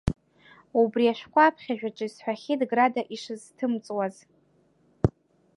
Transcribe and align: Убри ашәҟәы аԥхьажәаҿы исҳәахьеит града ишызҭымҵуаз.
Убри 0.81 1.11
ашәҟәы 1.11 1.41
аԥхьажәаҿы 1.45 2.05
исҳәахьеит 2.07 2.61
града 2.69 3.01
ишызҭымҵуаз. 3.15 4.15